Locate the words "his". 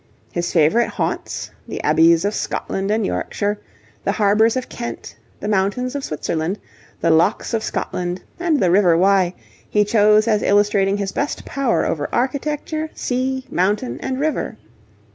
0.31-0.51, 10.97-11.11